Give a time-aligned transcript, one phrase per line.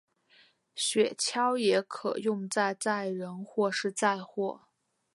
[0.73, 4.61] 雪橇也可用在载人或是载货。